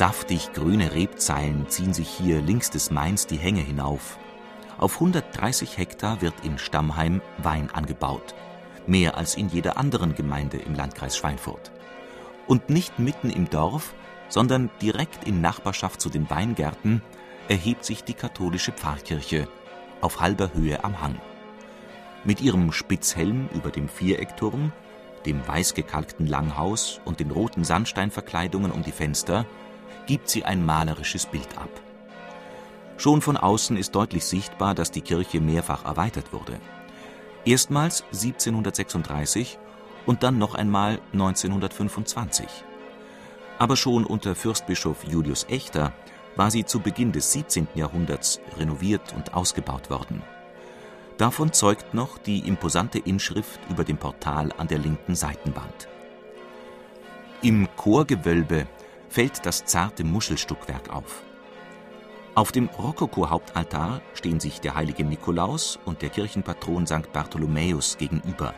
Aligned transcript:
Saftig 0.00 0.54
grüne 0.54 0.94
Rebzeilen 0.94 1.68
ziehen 1.68 1.92
sich 1.92 2.08
hier 2.08 2.40
links 2.40 2.70
des 2.70 2.90
Mains 2.90 3.26
die 3.26 3.36
Hänge 3.36 3.60
hinauf. 3.60 4.18
Auf 4.78 4.94
130 4.94 5.76
Hektar 5.76 6.22
wird 6.22 6.32
in 6.42 6.56
Stammheim 6.56 7.20
Wein 7.36 7.68
angebaut. 7.70 8.34
Mehr 8.86 9.18
als 9.18 9.34
in 9.34 9.50
jeder 9.50 9.76
anderen 9.76 10.14
Gemeinde 10.14 10.56
im 10.56 10.74
Landkreis 10.74 11.18
Schweinfurt. 11.18 11.70
Und 12.46 12.70
nicht 12.70 12.98
mitten 12.98 13.28
im 13.28 13.50
Dorf, 13.50 13.92
sondern 14.30 14.70
direkt 14.80 15.28
in 15.28 15.42
Nachbarschaft 15.42 16.00
zu 16.00 16.08
den 16.08 16.30
Weingärten 16.30 17.02
erhebt 17.48 17.84
sich 17.84 18.02
die 18.02 18.14
katholische 18.14 18.72
Pfarrkirche 18.72 19.48
auf 20.00 20.18
halber 20.22 20.54
Höhe 20.54 20.82
am 20.82 21.02
Hang. 21.02 21.20
Mit 22.24 22.40
ihrem 22.40 22.72
Spitzhelm 22.72 23.50
über 23.52 23.70
dem 23.70 23.90
Viereckturm, 23.90 24.72
dem 25.26 25.46
weißgekalkten 25.46 26.26
Langhaus 26.26 27.02
und 27.04 27.20
den 27.20 27.30
roten 27.30 27.64
Sandsteinverkleidungen 27.64 28.72
um 28.72 28.82
die 28.82 28.92
Fenster 28.92 29.44
gibt 30.06 30.28
sie 30.28 30.44
ein 30.44 30.64
malerisches 30.64 31.26
Bild 31.26 31.58
ab. 31.58 31.70
Schon 32.96 33.22
von 33.22 33.36
außen 33.36 33.76
ist 33.76 33.94
deutlich 33.94 34.24
sichtbar, 34.24 34.74
dass 34.74 34.90
die 34.90 35.00
Kirche 35.00 35.40
mehrfach 35.40 35.84
erweitert 35.84 36.32
wurde. 36.32 36.60
Erstmals 37.44 38.04
1736 38.12 39.58
und 40.04 40.22
dann 40.22 40.38
noch 40.38 40.54
einmal 40.54 41.00
1925. 41.12 42.46
Aber 43.58 43.76
schon 43.76 44.04
unter 44.04 44.34
Fürstbischof 44.34 45.04
Julius 45.04 45.46
Echter 45.48 45.92
war 46.36 46.50
sie 46.50 46.64
zu 46.64 46.80
Beginn 46.80 47.12
des 47.12 47.32
17. 47.32 47.68
Jahrhunderts 47.74 48.40
renoviert 48.58 49.14
und 49.14 49.34
ausgebaut 49.34 49.90
worden. 49.90 50.22
Davon 51.18 51.52
zeugt 51.52 51.92
noch 51.92 52.18
die 52.18 52.40
imposante 52.40 52.98
Inschrift 52.98 53.60
über 53.68 53.84
dem 53.84 53.98
Portal 53.98 54.52
an 54.56 54.68
der 54.68 54.78
linken 54.78 55.14
Seitenwand. 55.14 55.88
Im 57.42 57.68
Chorgewölbe 57.76 58.66
fällt 59.10 59.44
das 59.44 59.66
zarte 59.66 60.04
Muschelstuckwerk 60.04 60.88
auf. 60.88 61.22
Auf 62.34 62.52
dem 62.52 62.68
Rokoko-Hauptaltar 62.68 64.00
stehen 64.14 64.40
sich 64.40 64.60
der 64.60 64.76
heilige 64.76 65.04
Nikolaus 65.04 65.78
und 65.84 66.00
der 66.00 66.10
Kirchenpatron 66.10 66.86
St. 66.86 67.12
Bartholomäus 67.12 67.98
gegenüber. 67.98 68.54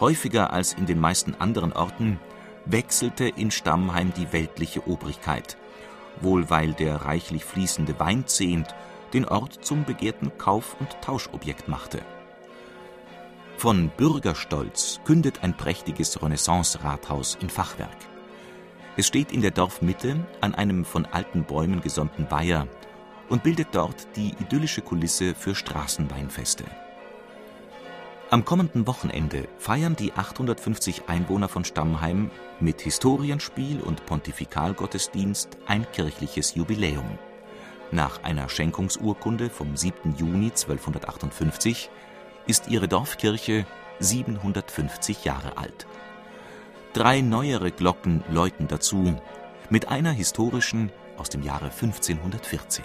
Häufiger 0.00 0.52
als 0.52 0.72
in 0.72 0.86
den 0.86 0.98
meisten 0.98 1.34
anderen 1.34 1.74
Orten 1.74 2.18
wechselte 2.64 3.28
in 3.28 3.50
Stammheim 3.50 4.12
die 4.16 4.32
weltliche 4.32 4.88
Obrigkeit, 4.88 5.58
wohl 6.22 6.48
weil 6.48 6.72
der 6.72 6.96
reichlich 6.96 7.44
fließende 7.44 8.00
Weinzehnt 8.00 8.74
den 9.12 9.26
Ort 9.26 9.64
zum 9.64 9.84
begehrten 9.84 10.36
Kauf- 10.38 10.76
und 10.80 11.00
Tauschobjekt 11.02 11.68
machte. 11.68 12.00
Von 13.58 13.90
Bürgerstolz 13.90 15.00
kündet 15.04 15.42
ein 15.42 15.54
prächtiges 15.54 16.22
Renaissance-Rathaus 16.22 17.36
in 17.42 17.50
Fachwerk. 17.50 17.96
Es 18.96 19.06
steht 19.06 19.32
in 19.32 19.40
der 19.40 19.52
Dorfmitte 19.52 20.26
an 20.40 20.54
einem 20.54 20.84
von 20.84 21.06
alten 21.06 21.44
Bäumen 21.44 21.80
gesäumten 21.80 22.30
Weiher 22.30 22.66
und 23.28 23.42
bildet 23.42 23.68
dort 23.72 24.08
die 24.16 24.34
idyllische 24.40 24.82
Kulisse 24.82 25.34
für 25.34 25.54
Straßenweinfeste. 25.54 26.64
Am 28.30 28.44
kommenden 28.44 28.86
Wochenende 28.86 29.48
feiern 29.58 29.96
die 29.96 30.12
850 30.12 31.08
Einwohner 31.08 31.48
von 31.48 31.64
Stammheim 31.64 32.30
mit 32.60 32.80
Historienspiel 32.80 33.80
und 33.80 34.06
Pontifikalgottesdienst 34.06 35.58
ein 35.66 35.90
kirchliches 35.90 36.54
Jubiläum. 36.54 37.18
Nach 37.92 38.22
einer 38.22 38.48
Schenkungsurkunde 38.48 39.50
vom 39.50 39.76
7. 39.76 40.14
Juni 40.16 40.50
1258 40.50 41.90
ist 42.46 42.68
ihre 42.68 42.86
Dorfkirche 42.86 43.66
750 43.98 45.24
Jahre 45.24 45.58
alt. 45.58 45.86
Drei 46.92 47.20
neuere 47.20 47.70
Glocken 47.70 48.24
läuten 48.28 48.66
dazu, 48.66 49.14
mit 49.68 49.86
einer 49.86 50.10
historischen 50.10 50.90
aus 51.16 51.28
dem 51.28 51.40
Jahre 51.40 51.66
1514. 51.66 52.84